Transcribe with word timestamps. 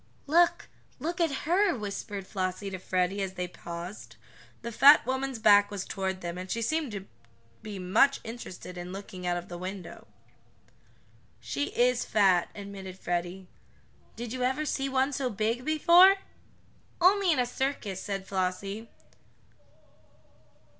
"Look 0.25 0.67
look 0.97 1.21
at 1.21 1.45
her," 1.45 1.75
whispered 1.77 2.25
Flossie 2.25 2.71
to 2.71 2.79
Freddie, 2.79 3.21
as 3.21 3.33
they 3.35 3.47
paused. 3.47 4.15
The 4.63 4.71
fat 4.71 5.05
woman's 5.05 5.37
back 5.37 5.69
was 5.69 5.85
toward 5.85 6.21
them, 6.21 6.39
and 6.39 6.49
she 6.49 6.63
seemed 6.63 6.91
to 6.93 7.05
be 7.61 7.77
much 7.77 8.19
interested 8.23 8.79
in 8.79 8.91
looking 8.93 9.27
out 9.27 9.37
of 9.37 9.47
the 9.47 9.59
window. 9.59 10.07
"She 11.39 11.65
is 11.79 12.03
fat," 12.03 12.49
admitted 12.55 12.97
Freddie. 12.97 13.47
"Did 14.15 14.33
you 14.33 14.41
ever 14.41 14.65
see 14.65 14.89
one 14.89 15.13
so 15.13 15.29
big 15.29 15.63
before?" 15.63 16.15
"Only 16.99 17.31
in 17.31 17.37
a 17.37 17.45
circus," 17.45 18.01
said 18.01 18.25
Flossie. 18.27 18.89